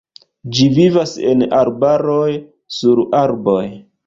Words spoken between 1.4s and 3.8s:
arbaroj, sur arboj.